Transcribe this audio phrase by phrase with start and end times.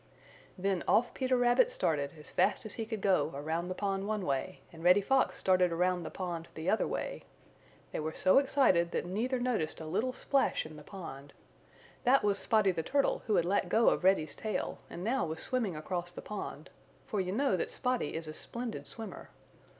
[0.57, 4.25] Then off Peter Rabbit started as fast as he could go around the pond one
[4.25, 7.21] way, and Reddy Fox started around the pond the other way.
[7.91, 11.33] They were so excited that neither noticed a little splash in the pond.
[12.03, 15.39] That was Spotty the Turtle who had let go of Reddy's tail and now was
[15.39, 16.71] swimming across the pond,
[17.05, 19.29] for you know that Spotty is a splendid swimmer.